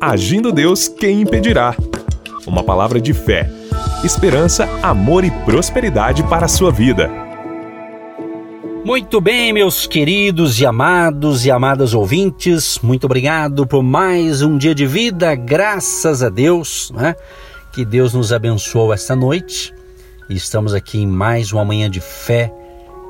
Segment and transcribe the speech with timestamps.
[0.00, 1.76] Agindo Deus, quem impedirá?
[2.46, 3.50] Uma palavra de fé,
[4.02, 7.10] esperança, amor e prosperidade para a sua vida.
[8.82, 14.74] Muito bem, meus queridos e amados e amadas ouvintes, muito obrigado por mais um dia
[14.74, 17.14] de vida, graças a Deus, né?
[17.70, 19.74] Que Deus nos abençoou esta noite
[20.30, 22.50] e estamos aqui em mais uma manhã de fé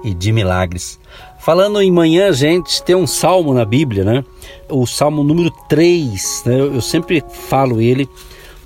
[0.02, 0.98] e de milagres.
[1.40, 4.24] Falando em manhã, gente, tem um salmo na Bíblia, né?
[4.68, 6.60] O salmo número 3, né?
[6.60, 8.06] Eu sempre falo ele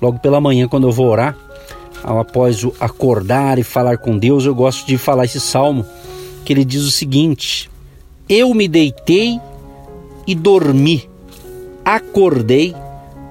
[0.01, 1.37] logo pela manhã quando eu vou orar.
[2.03, 5.85] Após o acordar e falar com Deus, eu gosto de falar esse salmo
[6.43, 7.69] que ele diz o seguinte:
[8.27, 9.39] Eu me deitei
[10.27, 11.09] e dormi,
[11.83, 12.75] acordei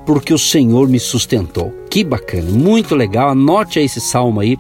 [0.06, 1.70] porque o Senhor me sustentou.
[1.90, 3.28] Que bacana, muito legal.
[3.28, 4.58] Anote esse salmo aí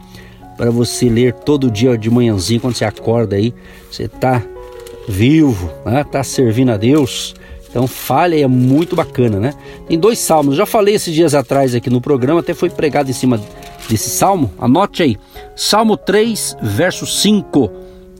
[0.58, 3.52] para você ler todo dia de manhãzinho quando você acorda aí.
[3.90, 4.42] Você está
[5.08, 6.04] vivo, né?
[6.04, 7.34] Tá servindo a Deus.
[7.68, 9.54] Então fale é muito bacana, né?
[9.88, 10.56] Tem dois salmos.
[10.56, 13.40] Já falei esses dias atrás aqui no programa, até foi pregado em cima
[13.88, 14.52] desse salmo.
[14.58, 15.16] Anote aí.
[15.56, 17.70] Salmo 3, verso 5.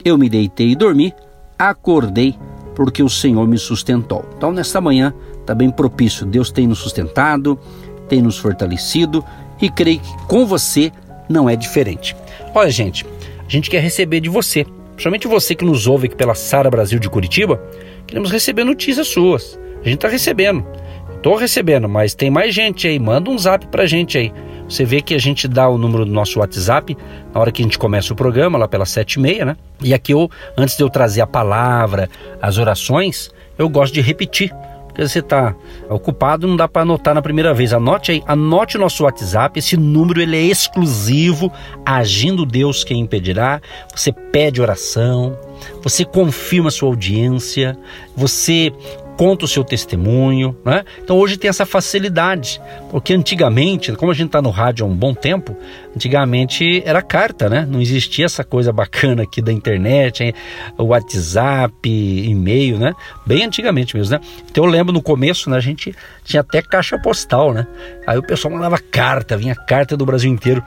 [0.05, 1.15] Eu me deitei e dormi,
[1.59, 2.35] acordei
[2.75, 4.25] porque o Senhor me sustentou.
[4.37, 6.27] Então nesta manhã está bem propício.
[6.27, 7.57] Deus tem nos sustentado,
[8.09, 9.25] tem nos fortalecido
[9.63, 10.93] e creio que com você
[11.29, 12.17] não é diferente.
[12.53, 13.07] Olha, gente,
[13.47, 16.99] a gente quer receber de você principalmente você que nos ouve aqui pela Sara Brasil
[16.99, 17.63] de Curitiba,
[18.07, 19.59] queremos receber notícias suas.
[19.83, 20.65] A gente está recebendo.
[21.17, 22.99] Estou recebendo, mas tem mais gente aí.
[22.99, 24.33] Manda um zap para a gente aí.
[24.69, 26.97] Você vê que a gente dá o número do nosso WhatsApp
[27.33, 29.57] na hora que a gente começa o programa, lá pelas sete e meia, né?
[29.83, 32.09] E aqui eu, antes de eu trazer a palavra,
[32.41, 34.51] as orações, eu gosto de repetir
[34.95, 35.57] porque você está
[35.91, 37.73] ocupado, não dá para anotar na primeira vez.
[37.73, 39.59] Anote aí, anote o nosso WhatsApp.
[39.59, 41.53] Esse número ele é exclusivo.
[41.85, 43.61] Agindo Deus quem impedirá.
[43.93, 45.37] Você pede oração,
[45.83, 47.77] você confirma sua audiência,
[48.17, 48.73] você
[49.17, 50.85] conta o seu testemunho, né?
[51.03, 54.95] Então hoje tem essa facilidade, porque antigamente, como a gente está no rádio há um
[54.95, 55.57] bom tempo,
[55.95, 57.67] antigamente era carta, né?
[57.69, 60.35] Não existia essa coisa bacana aqui da internet, hein?
[60.79, 62.93] WhatsApp, e-mail, né?
[63.27, 64.21] Bem antigamente mesmo, né?
[64.51, 65.57] Então eu lembro no começo, né?
[65.57, 65.95] A gente
[66.25, 67.67] tinha até caixa postal, né?
[68.07, 70.63] Aí o pessoal mandava carta, vinha carta do Brasil inteiro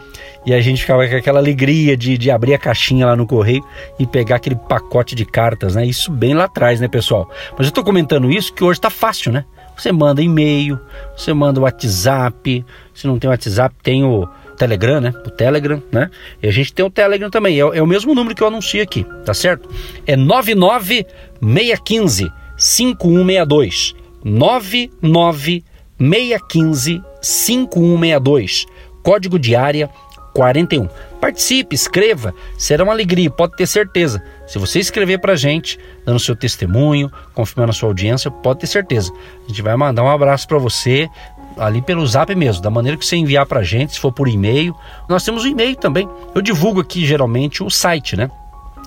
[0.45, 3.63] e a gente ficava com aquela alegria de, de abrir a caixinha lá no correio
[3.99, 5.85] e pegar aquele pacote de cartas, né?
[5.85, 7.29] Isso bem lá atrás, né, pessoal?
[7.57, 9.45] Mas eu estou comentando isso que hoje está fácil, né?
[9.77, 10.79] Você manda e-mail,
[11.15, 14.27] você manda WhatsApp, se não tem WhatsApp, tem o
[14.57, 15.13] Telegram, né?
[15.25, 16.09] O Telegram, né?
[16.41, 17.55] E a gente tem o Telegram também.
[17.55, 19.69] É, é o mesmo número que eu anuncio aqui, tá certo?
[20.05, 23.93] É 99615 5162.
[24.23, 28.65] 99615 5162.
[29.03, 29.87] Código de área
[30.33, 30.89] 41.
[31.19, 34.21] Participe, escreva, será uma alegria, pode ter certeza.
[34.45, 38.67] Se você escrever para a gente, dando seu testemunho, confirmando a sua audiência, pode ter
[38.67, 39.11] certeza.
[39.45, 41.09] A gente vai mandar um abraço para você
[41.57, 44.27] ali pelo zap mesmo, da maneira que você enviar para a gente, se for por
[44.27, 44.75] e-mail.
[45.09, 46.07] Nós temos o um e-mail também.
[46.35, 48.29] Eu divulgo aqui geralmente o site, né?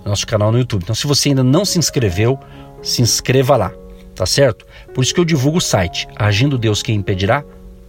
[0.06, 0.84] Nosso canal no YouTube.
[0.84, 2.40] Então, se você ainda não se inscreveu,
[2.82, 3.74] se inscreva lá,
[4.16, 4.66] tá certo?
[4.94, 7.44] Por isso que eu divulgo o site agindo Deus quem impedirá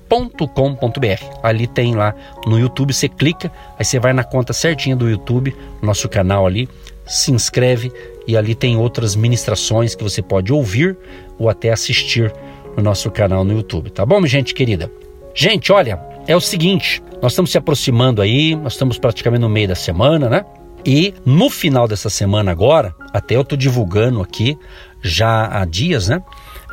[0.09, 1.25] .com.br.
[1.43, 2.15] Ali tem lá
[2.47, 6.69] no YouTube, você clica, aí você vai na conta certinha do YouTube, nosso canal ali,
[7.07, 7.93] se inscreve
[8.27, 10.97] e ali tem outras ministrações que você pode ouvir
[11.39, 12.33] ou até assistir
[12.77, 14.91] no nosso canal no YouTube, tá bom, gente querida?
[15.35, 19.69] Gente, olha, é o seguinte, nós estamos se aproximando aí, nós estamos praticamente no meio
[19.69, 20.45] da semana, né?
[20.89, 24.57] E no final dessa semana agora, até eu estou divulgando aqui
[25.03, 26.23] já há dias, né?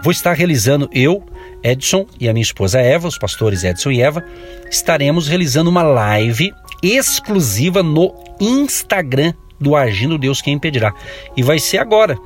[0.01, 1.21] Vou estar realizando eu,
[1.62, 4.23] Edson e a minha esposa Eva, os pastores Edson e Eva,
[4.71, 10.94] estaremos realizando uma live exclusiva no Instagram do Agindo Deus Quem Impedirá.
[11.35, 12.18] E vai ser agora,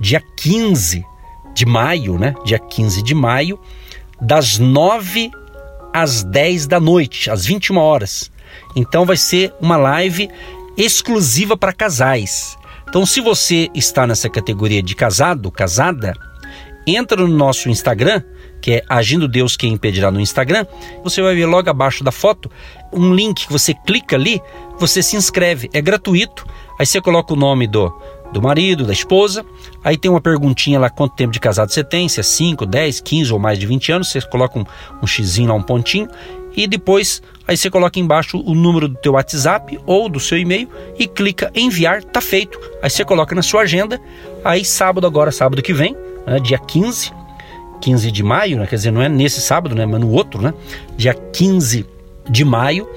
[0.00, 1.04] dia 15
[1.54, 2.34] de maio, né?
[2.44, 3.56] Dia 15 de maio,
[4.20, 5.30] das 9
[5.92, 8.32] às 10 da noite, às 21 horas.
[8.74, 10.28] Então vai ser uma live
[10.76, 12.56] exclusiva para casais.
[12.88, 16.14] Então, se você está nessa categoria de casado, casada,
[16.86, 18.22] entra no nosso Instagram,
[18.60, 20.64] que é Agindo Deus Quem Impedirá no Instagram.
[21.02, 22.50] Você vai ver logo abaixo da foto
[22.92, 24.40] um link que você clica ali,
[24.78, 26.46] você se inscreve, é gratuito.
[26.78, 27.92] Aí você coloca o nome do,
[28.32, 29.44] do marido, da esposa.
[29.82, 33.00] Aí tem uma perguntinha lá, quanto tempo de casado você tem, se é 5, 10,
[33.00, 34.08] 15 ou mais de 20 anos.
[34.08, 34.64] Você coloca um,
[35.02, 36.08] um xizinho lá, um pontinho.
[36.56, 40.68] E depois, aí você coloca embaixo o número do teu WhatsApp ou do seu e-mail
[40.98, 42.58] e clica enviar, tá feito.
[42.82, 44.00] Aí você coloca na sua agenda.
[44.42, 45.94] Aí sábado agora, sábado que vem,
[46.26, 47.12] né, dia 15,
[47.80, 50.54] 15 de maio, né, quer dizer, não é nesse sábado, né, mas no outro, né?
[50.96, 51.84] Dia 15
[52.28, 52.88] de maio,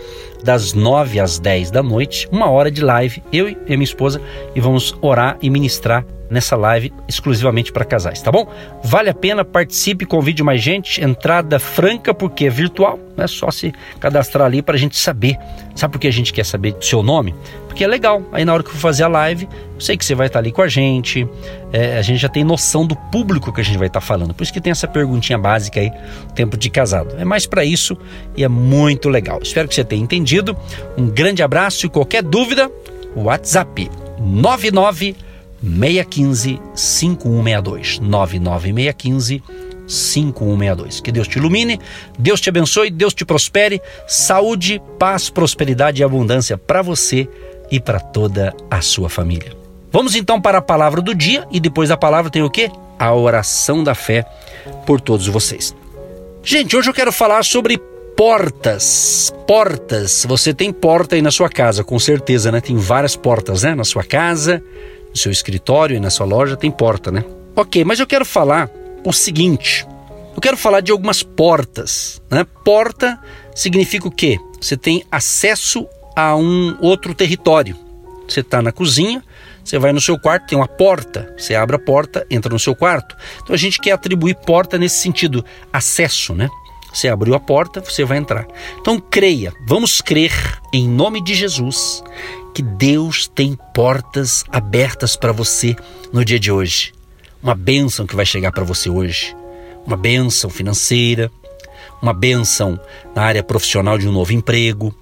[0.44, 4.22] das 9 às 10 da noite, uma hora de live, eu e minha esposa,
[4.56, 8.48] e vamos orar e ministrar nessa live exclusivamente para casais, tá bom?
[8.84, 13.74] Vale a pena, participe, convide mais gente, entrada franca porque é virtual, é só se
[14.00, 15.38] cadastrar ali para a gente saber.
[15.76, 17.34] Sabe por que a gente quer saber do seu nome?
[17.68, 18.22] Porque é legal.
[18.31, 20.40] Aí na hora que eu for fazer a live, eu sei que você vai estar
[20.40, 21.28] ali com a gente,
[21.72, 24.34] é, a gente já tem noção do público que a gente vai estar falando.
[24.34, 25.92] Por isso que tem essa perguntinha básica aí,
[26.36, 27.16] tempo de casado.
[27.18, 27.98] É mais para isso
[28.36, 29.40] e é muito legal.
[29.42, 30.56] Espero que você tenha entendido.
[30.98, 32.70] Um grande abraço e qualquer dúvida,
[33.16, 33.90] WhatsApp
[34.20, 35.16] 99
[35.62, 39.44] 615 5162 99615
[39.88, 41.02] 5162.
[41.02, 41.80] Que Deus te ilumine,
[42.18, 43.82] Deus te abençoe, Deus te prospere.
[44.08, 47.28] Saúde, paz, prosperidade e abundância para você
[47.72, 49.58] e para toda a sua família.
[49.92, 52.70] Vamos então para a palavra do dia e depois da palavra tem o quê?
[53.00, 54.24] A oração da fé
[54.86, 55.76] por todos vocês.
[56.44, 57.80] Gente, hoje eu quero falar sobre
[58.16, 59.34] portas.
[59.48, 60.26] Portas.
[60.28, 62.62] Você tem porta aí na sua casa, com certeza, né?
[62.62, 63.74] Tem várias portas, né?
[63.74, 64.62] Na sua casa,
[65.10, 67.24] no seu escritório e na sua loja tem porta, né?
[67.56, 68.70] Ok, mas eu quero falar
[69.04, 69.86] o seguinte:
[70.36, 72.46] eu quero falar de algumas portas, né?
[72.64, 73.20] Porta
[73.56, 74.40] significa o quê?
[74.60, 77.76] Você tem acesso a um outro território.
[78.28, 79.24] Você está na cozinha,
[79.64, 82.76] você vai no seu quarto, tem uma porta, você abre a porta, entra no seu
[82.76, 83.16] quarto.
[83.42, 86.48] Então a gente quer atribuir porta nesse sentido, acesso, né?
[86.94, 88.48] Você abriu a porta, você vai entrar.
[88.80, 90.32] Então creia, vamos crer
[90.74, 92.04] em nome de Jesus
[92.54, 95.75] que Deus tem portas abertas para você
[96.12, 96.94] no dia de hoje.
[97.42, 99.36] Uma bênção que vai chegar para você hoje.
[99.86, 101.31] Uma bênção financeira,
[102.01, 102.80] uma bênção
[103.16, 104.94] na área profissional de um novo emprego,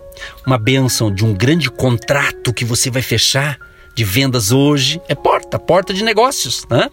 [0.45, 3.57] uma bênção de um grande contrato que você vai fechar
[3.95, 5.01] de vendas hoje.
[5.07, 6.89] É porta, porta de negócios, né?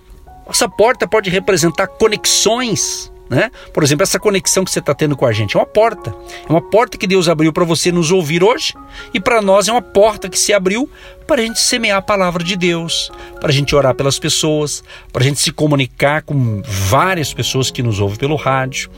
[0.49, 3.51] Essa porta pode representar conexões né?
[3.73, 6.15] Por exemplo, essa conexão que você está tendo com a gente é uma porta.
[6.49, 8.75] É uma porta que Deus abriu para você nos ouvir hoje.
[9.13, 10.89] E para nós é uma porta que se abriu
[11.27, 13.11] para a gente semear a palavra de Deus,
[13.41, 17.83] para a gente orar pelas pessoas, para a gente se comunicar com várias pessoas que
[17.83, 18.91] nos ouvem pelo rádio,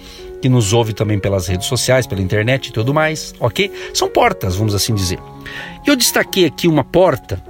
[0.43, 3.70] que nos ouvem também pelas redes sociais, pela internet e tudo mais, ok?
[3.94, 5.20] São portas, vamos assim dizer.
[5.87, 7.43] Eu destaquei aqui uma porta,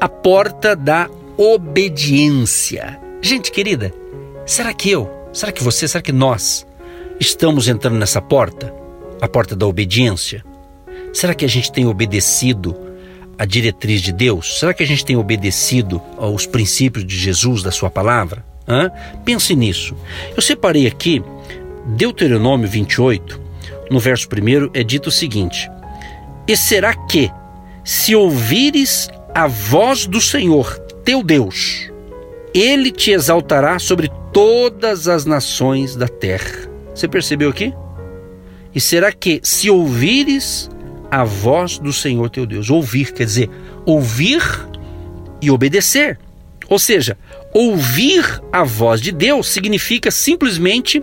[0.00, 3.00] a porta da obediência.
[3.20, 3.92] Gente querida,
[4.46, 6.66] será que eu Será que você, será que nós
[7.20, 8.74] estamos entrando nessa porta?
[9.20, 10.44] A porta da obediência?
[11.12, 12.76] Será que a gente tem obedecido
[13.38, 14.58] a diretriz de Deus?
[14.58, 18.44] Será que a gente tem obedecido aos princípios de Jesus, da Sua palavra?
[18.66, 18.90] Hã?
[19.24, 19.96] Pense nisso.
[20.34, 21.22] Eu separei aqui
[21.86, 23.40] Deuteronômio 28,
[23.90, 25.70] no verso 1 é dito o seguinte:
[26.46, 27.30] E será que,
[27.84, 31.89] se ouvires a voz do Senhor, teu Deus,
[32.54, 36.68] ele te exaltará sobre todas as nações da terra.
[36.94, 37.72] Você percebeu aqui?
[38.74, 40.70] E será que se ouvires
[41.10, 43.50] a voz do Senhor teu Deus, ouvir quer dizer
[43.84, 44.42] ouvir
[45.42, 46.18] e obedecer.
[46.68, 47.18] Ou seja,
[47.52, 51.02] ouvir a voz de Deus significa simplesmente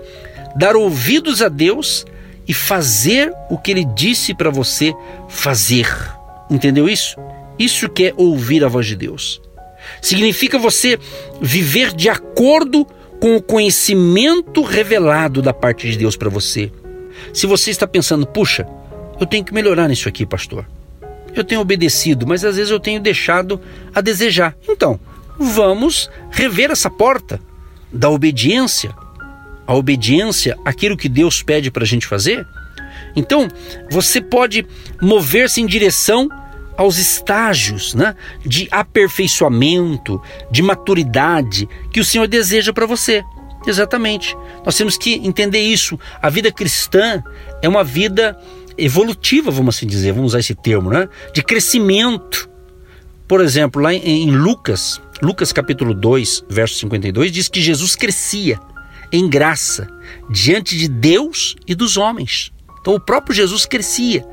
[0.55, 2.05] dar ouvidos a Deus
[2.47, 4.93] e fazer o que ele disse para você
[5.27, 5.87] fazer.
[6.49, 7.17] Entendeu isso?
[7.59, 9.41] Isso que é ouvir a voz de Deus.
[10.01, 10.99] Significa você
[11.41, 12.85] viver de acordo
[13.19, 16.71] com o conhecimento revelado da parte de Deus para você.
[17.33, 18.67] Se você está pensando, puxa,
[19.19, 20.65] eu tenho que melhorar nisso aqui, pastor.
[21.33, 23.59] Eu tenho obedecido, mas às vezes eu tenho deixado
[23.93, 24.55] a desejar.
[24.67, 24.99] Então,
[25.37, 27.39] vamos rever essa porta
[27.91, 28.93] da obediência.
[29.65, 32.45] A obediência àquilo que Deus pede para a gente fazer.
[33.15, 33.47] Então,
[33.89, 34.65] você pode
[35.01, 36.29] mover-se em direção
[36.77, 38.15] aos estágios né,
[38.45, 43.23] de aperfeiçoamento, de maturidade que o Senhor deseja para você.
[43.65, 44.37] Exatamente.
[44.63, 45.99] Nós temos que entender isso.
[46.21, 47.21] A vida cristã
[47.61, 48.37] é uma vida
[48.77, 51.09] evolutiva, vamos assim dizer, vamos usar esse termo, né?
[51.33, 52.49] De crescimento.
[53.27, 58.59] Por exemplo, lá em, Lucas, Lucas capítulo 2, verso 52 diz que Jesus crescia
[59.11, 59.87] em graça
[60.29, 62.53] diante de Deus e dos homens.
[62.79, 64.25] Então o próprio Jesus crescia,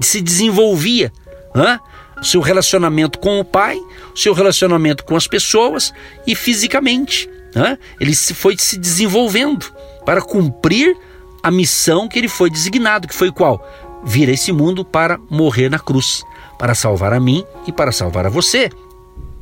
[0.00, 1.12] se desenvolvia,
[1.54, 1.78] né?
[2.22, 3.78] Seu relacionamento com o Pai,
[4.14, 5.92] seu relacionamento com as pessoas
[6.26, 7.28] e fisicamente.
[7.54, 7.78] Né?
[7.98, 9.66] Ele se foi se desenvolvendo
[10.04, 10.96] para cumprir
[11.42, 13.66] a missão que ele foi designado, que foi qual?
[14.04, 16.22] Vir a esse mundo para morrer na cruz,
[16.58, 18.70] para salvar a mim e para salvar a você.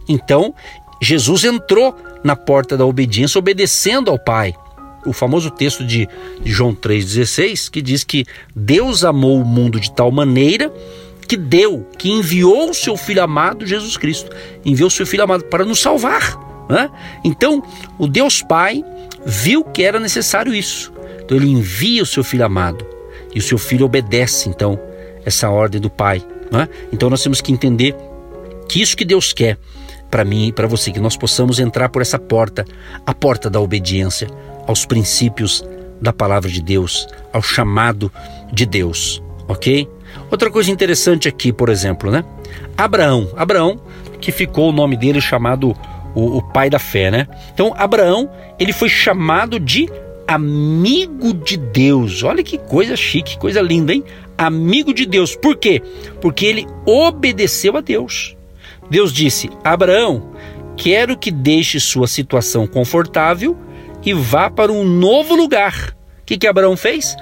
[0.08, 0.54] Então,
[1.00, 1.94] Jesus entrou
[2.24, 4.54] na porta da obediência obedecendo ao Pai.
[5.06, 6.08] O famoso texto de,
[6.44, 10.72] João 3,16 que diz que Deus amou o mundo de tal maneira
[11.28, 15.44] que deu, que enviou o seu Filho amado Jesus Cristo, enviou o seu Filho amado
[15.44, 16.66] para nos salvar.
[16.68, 16.90] Né?
[17.22, 17.62] Então,
[17.98, 18.82] o Deus Pai
[19.26, 20.90] viu que era necessário isso.
[21.22, 22.84] Então, ele envia o seu Filho amado
[23.34, 24.80] e o seu Filho obedece, então,
[25.24, 26.24] essa ordem do Pai.
[26.50, 26.66] Né?
[26.90, 27.94] Então, nós temos que entender
[28.66, 29.58] que isso que Deus quer
[30.10, 32.64] para mim e para você, que nós possamos entrar por essa porta,
[33.04, 34.28] a porta da obediência
[34.66, 35.62] aos princípios
[36.00, 38.10] da palavra de Deus, ao chamado
[38.50, 39.86] de Deus, ok?
[40.30, 42.24] Outra coisa interessante aqui, por exemplo, né?
[42.76, 43.80] Abraão, Abraão,
[44.20, 45.76] que ficou o nome dele chamado
[46.14, 47.26] o, o pai da fé, né?
[47.52, 49.88] Então, Abraão, ele foi chamado de
[50.26, 52.22] amigo de Deus.
[52.22, 54.04] Olha que coisa chique, coisa linda, hein?
[54.36, 55.34] Amigo de Deus.
[55.34, 55.82] Por quê?
[56.20, 58.36] Porque ele obedeceu a Deus.
[58.90, 60.30] Deus disse: Abraão,
[60.76, 63.56] quero que deixe sua situação confortável
[64.04, 65.96] e vá para um novo lugar.
[66.20, 67.16] O que, que Abraão fez?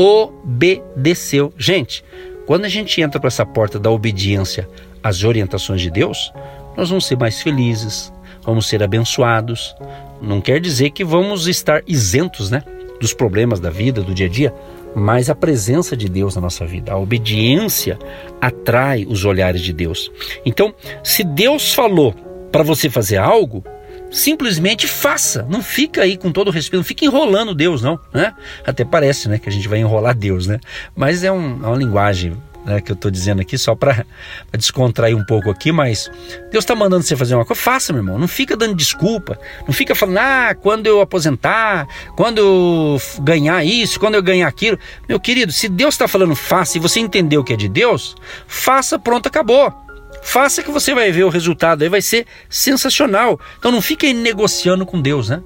[0.00, 1.52] Obedeceu.
[1.58, 2.04] Gente,
[2.46, 4.68] quando a gente entra para essa porta da obediência
[5.02, 6.32] às orientações de Deus,
[6.76, 8.12] nós vamos ser mais felizes,
[8.44, 9.74] vamos ser abençoados.
[10.22, 12.62] Não quer dizer que vamos estar isentos, né,
[13.00, 14.54] dos problemas da vida, do dia a dia,
[14.94, 17.98] mas a presença de Deus na nossa vida, a obediência
[18.40, 20.12] atrai os olhares de Deus.
[20.46, 22.14] Então, se Deus falou
[22.52, 23.64] para você fazer algo,
[24.10, 25.46] simplesmente faça.
[25.48, 27.98] Não fica aí com todo o respeito, não fica enrolando Deus, não.
[28.12, 28.32] Né?
[28.66, 30.58] Até parece né, que a gente vai enrolar Deus, né?
[30.94, 32.36] Mas é, um, é uma linguagem
[32.68, 34.04] né, que eu estou dizendo aqui só para
[34.52, 36.10] descontrair um pouco aqui, mas
[36.50, 38.18] Deus está mandando você fazer uma coisa, faça, meu irmão.
[38.18, 43.98] Não fica dando desculpa, não fica falando, ah, quando eu aposentar, quando eu ganhar isso,
[43.98, 44.78] quando eu ganhar aquilo.
[45.08, 48.14] Meu querido, se Deus está falando faça e você entendeu que é de Deus,
[48.46, 49.87] faça, pronto, acabou.
[50.22, 53.40] Faça que você vai ver o resultado, aí vai ser sensacional.
[53.58, 55.42] Então não fica aí negociando com Deus, né?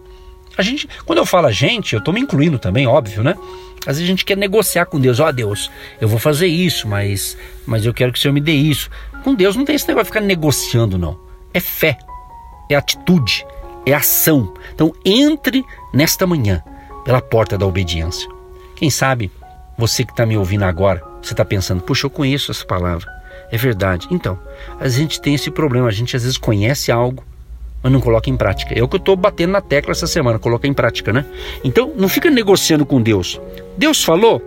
[0.57, 3.35] A gente, quando eu falo a gente, eu estou me incluindo também, óbvio, né?
[3.87, 6.87] Às vezes a gente quer negociar com Deus, ó oh, Deus, eu vou fazer isso,
[6.87, 7.37] mas,
[7.67, 8.91] mas eu quero que o Senhor me dê isso.
[9.25, 11.19] Com Deus não tem esse negócio de ficar negociando, não.
[11.53, 11.99] É fé,
[12.71, 13.45] é atitude,
[13.85, 14.53] é ação.
[14.75, 16.63] Então entre nesta manhã
[17.05, 18.29] pela porta da obediência.
[18.77, 19.31] Quem sabe
[19.77, 23.11] você que está me ouvindo agora, você está pensando, puxa, eu conheço essa palavra.
[23.53, 24.09] É verdade.
[24.11, 24.39] Então,
[24.81, 27.23] a gente tem esse problema, a gente às vezes conhece algo,
[27.83, 28.73] mas não coloca em prática.
[28.75, 31.27] É o que eu estou batendo na tecla essa semana, colocar em prática, né?
[31.63, 33.39] Então, não fica negociando com Deus.
[33.77, 34.41] Deus falou,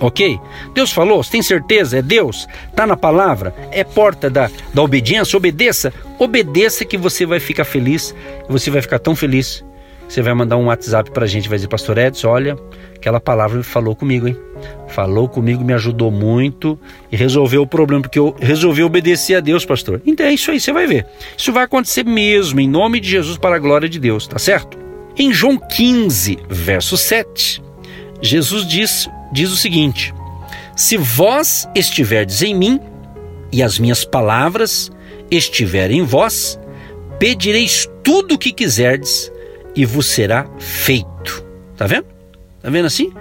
[0.00, 0.38] ok?
[0.72, 1.98] Deus falou, você tem certeza?
[1.98, 2.46] É Deus?
[2.70, 3.52] Está na palavra?
[3.72, 5.36] É porta da, da obediência?
[5.36, 5.92] Obedeça.
[6.16, 8.14] Obedeça que você vai ficar feliz.
[8.48, 9.64] Você vai ficar tão feliz.
[10.12, 12.58] Você vai mandar um WhatsApp para a gente, vai dizer, Pastor Edson, olha,
[12.94, 14.36] aquela palavra falou comigo, hein?
[14.88, 16.78] Falou comigo, me ajudou muito
[17.10, 20.02] e resolveu o problema, porque eu resolvi obedecer a Deus, pastor.
[20.04, 21.06] Então é isso aí, você vai ver.
[21.34, 24.78] Isso vai acontecer mesmo, em nome de Jesus, para a glória de Deus, tá certo?
[25.16, 27.62] Em João 15, verso 7,
[28.20, 30.12] Jesus diz, diz o seguinte:
[30.76, 32.78] Se vós estiverdes em mim
[33.50, 34.92] e as minhas palavras
[35.30, 36.60] estiverem em vós,
[37.18, 39.32] pedireis tudo o que quiserdes
[39.74, 41.44] e vos será feito.
[41.76, 42.06] Tá vendo?
[42.60, 43.12] Tá vendo assim?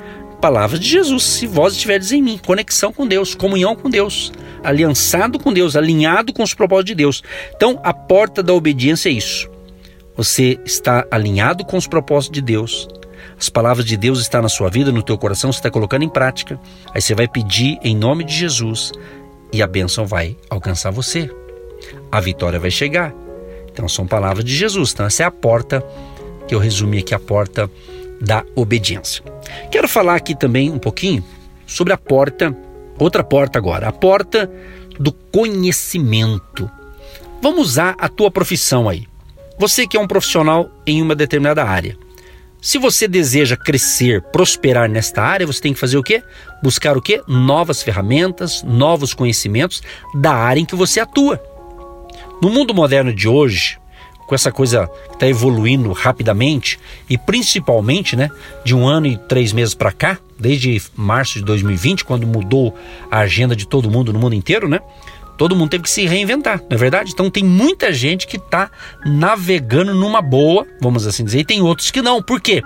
[0.41, 4.31] Palavras de Jesus, se vós estiverdes em mim, conexão com Deus, comunhão com Deus,
[4.63, 7.23] aliançado com Deus, alinhado com os propósitos de Deus.
[7.55, 9.49] Então, a porta da obediência é isso.
[10.17, 12.87] Você está alinhado com os propósitos de Deus.
[13.39, 16.09] As palavras de Deus estão na sua vida, no teu coração, você está colocando em
[16.09, 16.59] prática.
[16.93, 18.91] Aí você vai pedir em nome de Jesus
[19.53, 21.29] e a bênção vai alcançar você.
[22.11, 23.13] A vitória vai chegar.
[23.71, 24.91] Então são palavras de Jesus.
[24.91, 25.83] Então essa é a porta
[26.47, 27.69] que eu resumi aqui, a porta
[28.19, 29.23] da obediência.
[29.71, 31.23] Quero falar aqui também um pouquinho
[31.65, 32.55] sobre a porta,
[32.99, 34.49] outra porta agora, a porta
[34.99, 36.69] do conhecimento.
[37.41, 39.07] Vamos usar a tua profissão aí.
[39.57, 41.97] Você que é um profissional em uma determinada área.
[42.61, 46.21] Se você deseja crescer, prosperar nesta área, você tem que fazer o quê?
[46.61, 47.19] Buscar o quê?
[47.27, 49.81] Novas ferramentas, novos conhecimentos
[50.13, 51.41] da área em que você atua.
[52.39, 53.79] No mundo moderno de hoje,
[54.31, 58.31] com essa coisa que está evoluindo rapidamente e principalmente, né,
[58.63, 62.73] de um ano e três meses para cá, desde março de 2020, quando mudou
[63.11, 64.79] a agenda de todo mundo no mundo inteiro, né?
[65.37, 67.11] Todo mundo teve que se reinventar, não é verdade?
[67.11, 68.71] Então tem muita gente que está
[69.05, 72.23] navegando numa boa, vamos assim dizer, e tem outros que não.
[72.23, 72.63] Por quê?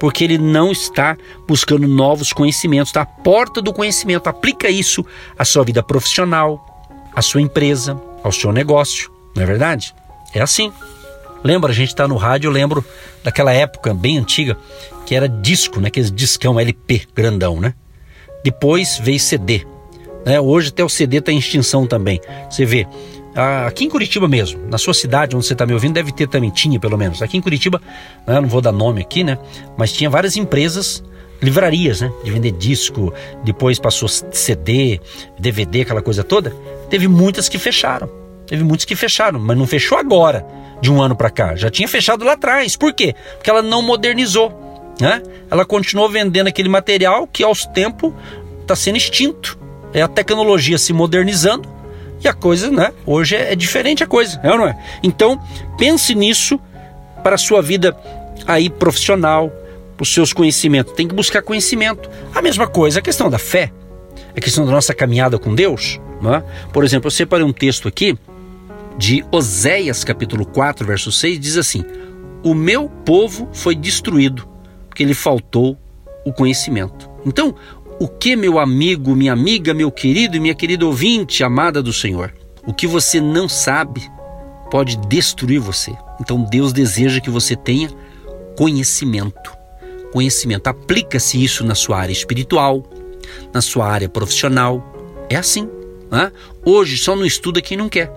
[0.00, 4.26] Porque ele não está buscando novos conhecimentos, está à porta do conhecimento.
[4.26, 5.06] Aplica isso
[5.38, 9.94] à sua vida profissional, à sua empresa, ao seu negócio, não é verdade?
[10.34, 10.72] É assim.
[11.46, 12.84] Lembra, a gente está no rádio, eu lembro
[13.22, 14.56] daquela época bem antiga,
[15.06, 15.86] que era disco, né?
[15.86, 17.72] Aqueles discão LP grandão, né?
[18.42, 19.64] Depois veio CD.
[20.24, 20.40] Né?
[20.40, 22.20] Hoje até o CD está em extinção também.
[22.50, 22.84] Você vê,
[23.64, 26.50] aqui em Curitiba mesmo, na sua cidade onde você está me ouvindo, deve ter também,
[26.50, 27.22] tinha pelo menos.
[27.22, 27.80] Aqui em Curitiba,
[28.26, 29.38] né, não vou dar nome aqui, né?
[29.76, 31.00] Mas tinha várias empresas,
[31.40, 32.12] livrarias, né?
[32.24, 35.00] De vender disco, depois passou CD,
[35.38, 36.50] DVD, aquela coisa toda.
[36.90, 38.10] Teve muitas que fecharam.
[38.48, 40.44] Teve muitos que fecharam, mas não fechou agora,
[40.80, 41.56] de um ano para cá.
[41.56, 42.76] Já tinha fechado lá atrás.
[42.76, 43.14] Por quê?
[43.36, 44.52] Porque ela não modernizou.
[45.00, 45.22] Né?
[45.50, 48.12] Ela continuou vendendo aquele material que aos tempos
[48.62, 49.58] está sendo extinto
[49.96, 51.66] é a tecnologia se modernizando
[52.22, 52.92] e a coisa, né?
[53.06, 54.76] Hoje é, é diferente a coisa, é ou não é?
[55.02, 55.40] Então,
[55.78, 56.60] pense nisso
[57.22, 57.96] para a sua vida
[58.46, 59.50] aí profissional,
[59.96, 60.92] para os seus conhecimentos.
[60.92, 62.10] Tem que buscar conhecimento.
[62.34, 63.72] A mesma coisa, a questão da fé,
[64.36, 65.98] a questão da nossa caminhada com Deus.
[66.20, 66.42] Não é?
[66.72, 68.18] Por exemplo, eu separei um texto aqui
[68.98, 71.84] de Oséias, capítulo 4, verso 6, diz assim:
[72.42, 74.48] O meu povo foi destruído,
[74.88, 75.76] porque lhe faltou
[76.24, 77.08] o conhecimento.
[77.24, 77.54] Então,
[77.98, 82.34] o que, meu amigo, minha amiga, meu querido e minha querida ouvinte, amada do Senhor?
[82.66, 84.02] O que você não sabe
[84.70, 85.96] pode destruir você.
[86.20, 87.88] Então Deus deseja que você tenha
[88.56, 89.54] conhecimento.
[90.12, 90.66] Conhecimento.
[90.66, 92.82] Aplica-se isso na sua área espiritual,
[93.52, 94.82] na sua área profissional.
[95.30, 95.68] É assim.
[96.10, 96.32] Né?
[96.64, 98.12] Hoje só não estuda quem não quer.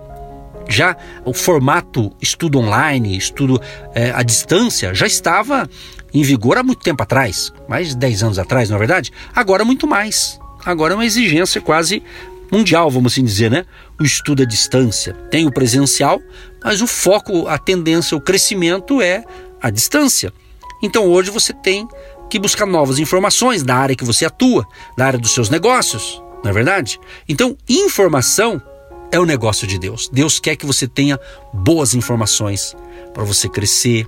[0.68, 3.60] Já o formato estudo online, estudo
[3.94, 5.68] é, à distância, já estava
[6.12, 9.12] em vigor há muito tempo atrás, mais de 10 anos atrás, na é verdade.
[9.34, 10.38] Agora muito mais.
[10.64, 12.02] Agora é uma exigência quase
[12.50, 13.64] mundial, vamos assim dizer, né?
[13.98, 15.14] O estudo à distância.
[15.30, 16.20] Tem o presencial,
[16.62, 19.24] mas o foco, a tendência, o crescimento é
[19.62, 20.32] a distância.
[20.82, 21.86] Então hoje você tem
[22.28, 26.50] que buscar novas informações da área que você atua, da área dos seus negócios, não
[26.50, 26.98] é verdade?
[27.28, 28.62] Então, informação
[29.12, 30.08] é o negócio de Deus.
[30.12, 31.18] Deus quer que você tenha
[31.52, 32.76] boas informações
[33.12, 34.06] para você crescer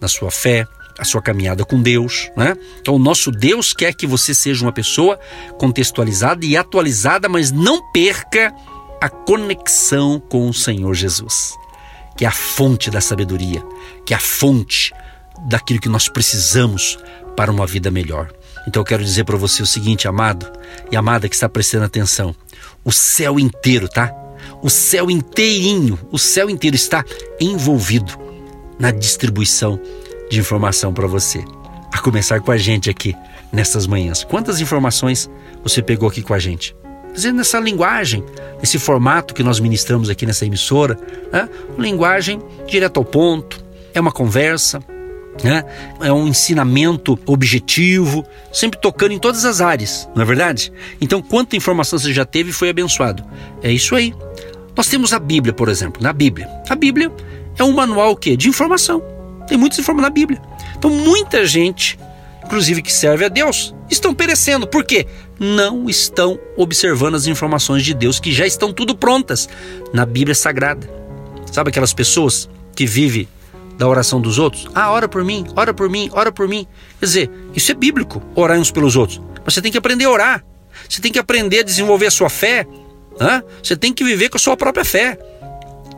[0.00, 0.66] na sua fé,
[0.98, 2.56] a sua caminhada com Deus, né?
[2.80, 5.18] Então, o nosso Deus quer que você seja uma pessoa
[5.58, 8.54] contextualizada e atualizada, mas não perca
[9.00, 11.54] a conexão com o Senhor Jesus,
[12.16, 13.62] que é a fonte da sabedoria,
[14.06, 14.92] que é a fonte
[15.48, 16.96] daquilo que nós precisamos
[17.36, 18.32] para uma vida melhor.
[18.68, 20.50] Então, eu quero dizer para você o seguinte, amado
[20.92, 22.34] e amada que está prestando atenção:
[22.84, 24.23] o céu inteiro, tá?
[24.64, 27.04] O céu inteirinho, o céu inteiro está
[27.38, 28.18] envolvido
[28.78, 29.78] na distribuição
[30.30, 31.44] de informação para você.
[31.92, 33.14] A começar com a gente aqui
[33.52, 34.24] nessas manhãs.
[34.24, 35.28] Quantas informações
[35.62, 36.74] você pegou aqui com a gente?
[37.12, 38.24] Dizendo nessa linguagem,
[38.58, 40.98] nesse formato que nós ministramos aqui nessa emissora,
[41.30, 41.46] né?
[41.76, 44.80] linguagem direto ao ponto, é uma conversa,
[45.42, 45.62] né?
[46.00, 50.72] é um ensinamento objetivo, sempre tocando em todas as áreas, não é verdade?
[51.02, 53.22] Então, quanta informação você já teve e foi abençoado?
[53.62, 54.14] É isso aí.
[54.76, 56.48] Nós temos a Bíblia, por exemplo, na Bíblia.
[56.68, 57.12] A Bíblia
[57.58, 58.36] é um manual o quê?
[58.36, 59.02] de informação.
[59.46, 60.42] Tem muitos informações na Bíblia.
[60.76, 61.98] Então, muita gente,
[62.44, 64.66] inclusive que serve a Deus, estão perecendo.
[64.66, 65.06] Por quê?
[65.38, 69.48] Não estão observando as informações de Deus que já estão tudo prontas
[69.92, 70.88] na Bíblia Sagrada.
[71.50, 73.28] Sabe aquelas pessoas que vivem
[73.78, 74.68] da oração dos outros?
[74.74, 76.66] Ah, ora por mim, ora por mim, ora por mim.
[76.98, 79.20] Quer dizer, isso é bíblico, orar uns pelos outros.
[79.44, 80.44] Mas você tem que aprender a orar.
[80.88, 82.66] Você tem que aprender a desenvolver a sua fé.
[83.62, 85.18] Você tem que viver com a sua própria fé.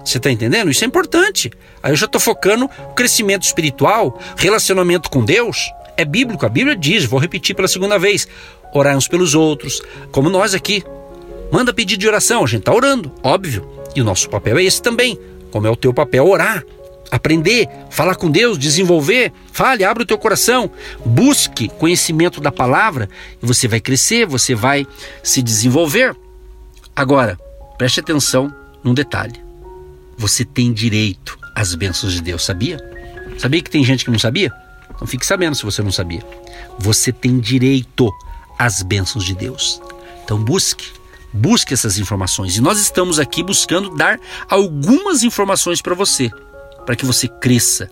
[0.05, 0.71] Você está entendendo?
[0.71, 1.51] Isso é importante.
[1.83, 5.71] Aí eu já estou focando crescimento espiritual, relacionamento com Deus.
[5.97, 8.29] É bíblico, a Bíblia diz, vou repetir pela segunda vez:
[8.73, 10.85] orar uns pelos outros, como nós aqui.
[11.51, 13.67] Manda pedido de oração, a gente está orando, óbvio.
[13.95, 15.19] E o nosso papel é esse também.
[15.51, 16.65] Como é o teu papel orar,
[17.11, 19.33] aprender, falar com Deus, desenvolver.
[19.53, 20.71] Fale, abre o teu coração,
[21.05, 23.09] busque conhecimento da palavra
[23.43, 24.87] e você vai crescer, você vai
[25.23, 26.15] se desenvolver.
[26.97, 27.39] Agora,
[27.77, 29.47] preste atenção num detalhe
[30.17, 32.79] você tem direito às bênçãos de Deus, sabia?
[33.39, 34.53] Sabia que tem gente que não sabia?
[34.95, 36.23] Então fique sabendo se você não sabia.
[36.79, 38.11] Você tem direito
[38.59, 39.81] às bênçãos de Deus.
[40.25, 40.87] Então busque,
[41.33, 42.57] busque essas informações.
[42.57, 46.31] E nós estamos aqui buscando dar algumas informações para você,
[46.87, 47.91] para que você cresça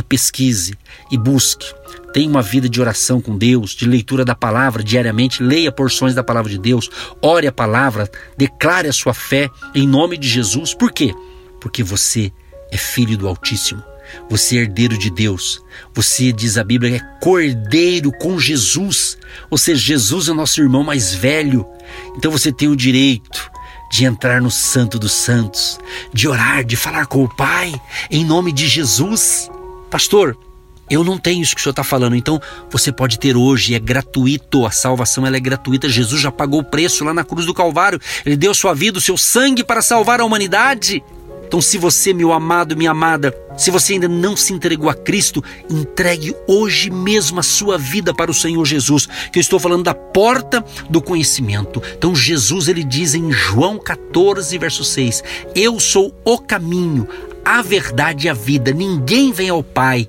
[0.00, 0.74] e pesquise
[1.10, 1.72] e busque.
[2.12, 6.24] Tenha uma vida de oração com Deus, de leitura da palavra diariamente, leia porções da
[6.24, 6.90] palavra de Deus,
[7.22, 10.74] ore a palavra, declare a sua fé em nome de Jesus.
[10.74, 11.14] Por quê?
[11.60, 12.32] porque você
[12.72, 13.84] é filho do Altíssimo.
[14.28, 15.62] Você é herdeiro de Deus.
[15.94, 19.16] Você, diz a Bíblia, é cordeiro com Jesus.
[19.48, 21.64] Ou seja, Jesus é o nosso irmão mais velho.
[22.16, 23.50] Então você tem o direito
[23.92, 25.78] de entrar no Santo dos Santos,
[26.12, 27.72] de orar, de falar com o Pai,
[28.10, 29.48] em nome de Jesus.
[29.90, 30.36] Pastor,
[30.90, 33.78] eu não tenho isso que o senhor está falando, então você pode ter hoje, é
[33.78, 35.88] gratuito, a salvação ela é gratuita.
[35.88, 39.00] Jesus já pagou o preço lá na cruz do Calvário, ele deu sua vida, o
[39.00, 41.02] seu sangue para salvar a humanidade.
[41.50, 45.42] Então, se você, meu amado, minha amada, se você ainda não se entregou a Cristo,
[45.68, 49.92] entregue hoje mesmo a sua vida para o Senhor Jesus, que eu estou falando da
[49.92, 51.82] porta do conhecimento.
[51.98, 57.08] Então, Jesus ele diz em João 14, verso 6: Eu sou o caminho,
[57.44, 58.72] a verdade e a vida.
[58.72, 60.08] Ninguém vem ao Pai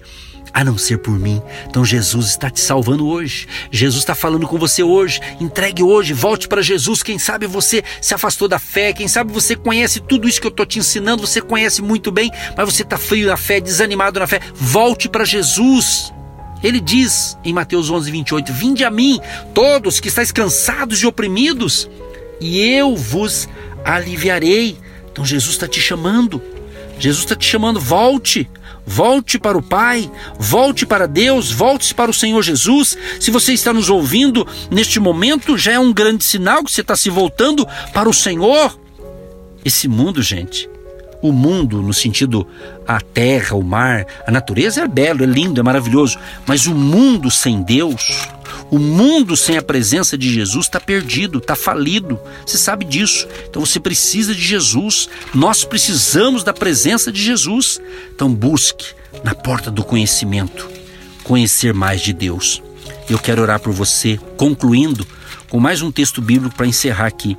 [0.54, 1.42] a não ser por mim.
[1.68, 3.48] Então Jesus está te salvando hoje.
[3.72, 5.20] Jesus está falando com você hoje.
[5.40, 7.02] Entregue hoje, volte para Jesus.
[7.02, 10.52] Quem sabe você se afastou da fé, quem sabe você conhece tudo isso que eu
[10.52, 14.28] estou te ensinando, você conhece muito bem, mas você está frio na fé, desanimado na
[14.28, 14.40] fé.
[14.54, 16.14] Volte para Jesus.
[16.64, 19.20] Ele diz em Mateus 11, 28: Vinde a mim,
[19.54, 21.90] todos que estáis cansados e oprimidos,
[22.40, 23.50] e eu vos
[23.84, 24.78] aliviarei.
[25.12, 26.42] Então Jesus está te chamando.
[27.02, 28.50] Jesus está te chamando, volte.
[28.86, 32.98] Volte para o Pai, volte para Deus, volte para o Senhor Jesus.
[33.20, 36.96] Se você está nos ouvindo neste momento, já é um grande sinal que você está
[36.96, 38.78] se voltando para o Senhor.
[39.64, 40.68] Esse mundo, gente,
[41.22, 42.48] o mundo no sentido
[42.88, 47.30] a terra, o mar, a natureza é belo, é lindo, é maravilhoso, mas o mundo
[47.30, 48.28] sem Deus,
[48.72, 52.18] o mundo sem a presença de Jesus está perdido, está falido.
[52.46, 53.28] Você sabe disso.
[53.50, 55.10] Então você precisa de Jesus.
[55.34, 57.82] Nós precisamos da presença de Jesus.
[58.16, 58.94] Então busque
[59.26, 60.70] na porta do conhecimento
[61.22, 62.64] conhecer mais de Deus.
[63.10, 65.06] Eu quero orar por você, concluindo
[65.50, 67.38] com mais um texto bíblico para encerrar aqui.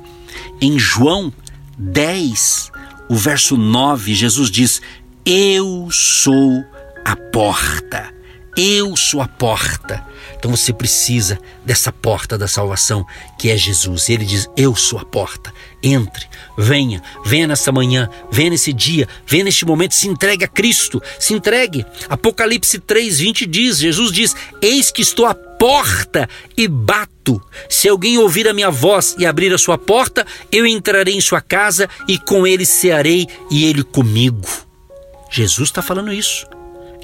[0.61, 1.33] Em João
[1.79, 2.71] 10,
[3.09, 4.83] o verso 9, Jesus diz:
[5.25, 6.63] Eu sou
[7.03, 8.13] a porta.
[8.55, 10.05] Eu sou a porta.
[10.35, 13.05] Então você precisa dessa porta da salvação,
[13.39, 14.09] que é Jesus.
[14.09, 15.51] Ele diz: Eu sou a porta.
[15.81, 21.01] Entre, venha, venha nessa manhã, venha nesse dia, venha neste momento, se entregue a Cristo,
[21.19, 21.85] se entregue.
[22.07, 27.41] Apocalipse 3:20 diz: Jesus diz: Eis que estou à porta e bato.
[27.69, 31.41] Se alguém ouvir a minha voz e abrir a sua porta, eu entrarei em sua
[31.41, 34.47] casa e com ele cearei e ele comigo.
[35.31, 36.45] Jesus está falando isso.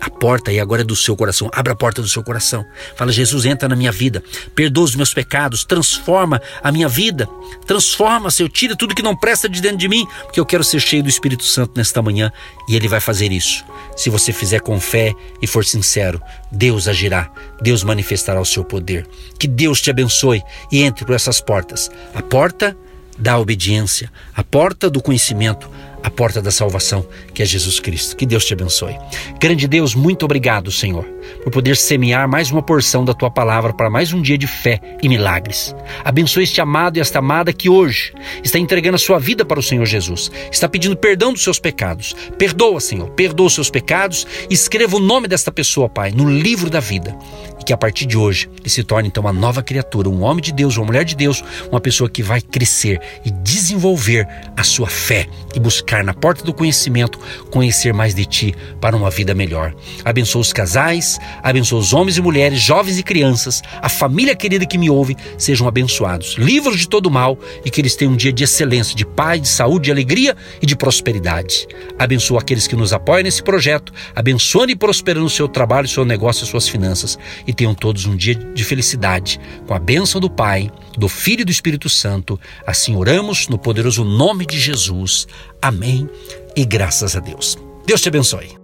[0.01, 1.49] A porta aí agora é do seu coração.
[1.53, 2.65] Abra a porta do seu coração.
[2.95, 4.23] Fala, Jesus, entra na minha vida.
[4.55, 5.63] Perdoa os meus pecados.
[5.63, 7.27] Transforma a minha vida.
[7.65, 8.49] Transforma, Senhor.
[8.49, 10.07] Tira tudo que não presta de dentro de mim.
[10.23, 12.31] Porque eu quero ser cheio do Espírito Santo nesta manhã.
[12.67, 13.63] E Ele vai fazer isso.
[13.95, 17.29] Se você fizer com fé e for sincero, Deus agirá.
[17.61, 19.05] Deus manifestará o seu poder.
[19.37, 21.91] Que Deus te abençoe e entre por essas portas.
[22.13, 22.75] A porta
[23.17, 24.09] da obediência.
[24.33, 25.69] A porta do conhecimento
[26.03, 28.15] a porta da salvação, que é Jesus Cristo.
[28.15, 28.95] Que Deus te abençoe.
[29.39, 31.05] Grande Deus, muito obrigado, Senhor,
[31.43, 34.79] por poder semear mais uma porção da tua palavra para mais um dia de fé
[35.01, 35.75] e milagres.
[36.03, 38.13] Abençoe este amado e esta amada que hoje
[38.43, 42.15] está entregando a sua vida para o Senhor Jesus, está pedindo perdão dos seus pecados.
[42.37, 44.25] Perdoa, Senhor, perdoa os seus pecados.
[44.49, 47.15] Escreva o nome desta pessoa, Pai, no livro da vida
[47.59, 50.41] e que a partir de hoje ele se torne então uma nova criatura, um homem
[50.41, 54.87] de Deus, uma mulher de Deus, uma pessoa que vai crescer e desenvolver a sua
[54.87, 57.19] fé e buscar na porta do conhecimento
[57.51, 59.73] conhecer mais de ti para uma vida melhor.
[60.05, 64.77] Abençoa os casais, abençoa os homens e mulheres, jovens e crianças, a família querida que
[64.77, 68.43] me ouve, sejam abençoados, livros de todo mal e que eles tenham um dia de
[68.43, 71.67] excelência, de paz, de saúde, de alegria e de prosperidade.
[71.97, 76.05] Abençoa aqueles que nos apoiam nesse projeto, abençoando e prosperando o seu trabalho, o seu
[76.05, 80.29] negócio e suas finanças e tenham todos um dia de felicidade, com a bênção do
[80.29, 82.39] Pai, do Filho e do Espírito Santo.
[82.65, 85.27] Assim oramos no poderoso nome de Jesus.
[85.61, 86.09] Amém
[86.55, 87.57] e graças a Deus.
[87.85, 88.58] Deus te abençoe.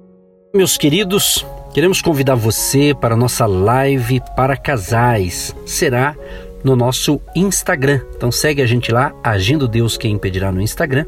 [0.55, 5.53] Meus queridos, queremos convidar você para a nossa live para casais.
[5.65, 6.15] Será
[6.63, 7.99] no nosso Instagram.
[8.15, 11.07] Então segue a gente lá, Agindo Deus Quem Impedirá no Instagram.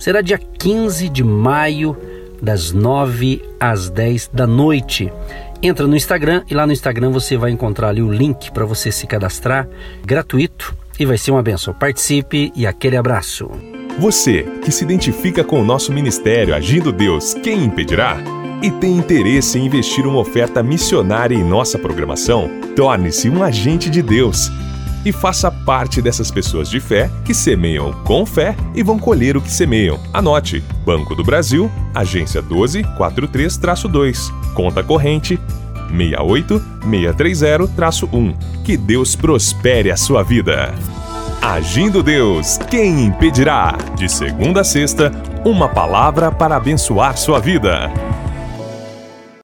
[0.00, 1.96] Será dia 15 de maio,
[2.42, 5.12] das 9 às 10 da noite.
[5.62, 8.90] Entra no Instagram e lá no Instagram você vai encontrar ali o link para você
[8.90, 9.68] se cadastrar
[10.04, 11.72] gratuito e vai ser uma benção.
[11.72, 13.48] Participe e aquele abraço.
[14.00, 18.18] Você que se identifica com o nosso ministério Agindo Deus, quem impedirá?
[18.60, 22.50] E tem interesse em investir uma oferta missionária em nossa programação?
[22.74, 24.50] Torne-se um agente de Deus
[25.04, 29.40] e faça parte dessas pessoas de fé que semeiam com fé e vão colher o
[29.40, 30.00] que semeiam.
[30.12, 35.38] Anote: Banco do Brasil, agência 1243-2, conta corrente
[35.92, 38.34] 68630-1.
[38.64, 40.74] Que Deus prospere a sua vida.
[41.40, 43.78] Agindo Deus, quem impedirá?
[43.96, 45.12] De segunda a sexta,
[45.44, 47.88] uma palavra para abençoar sua vida.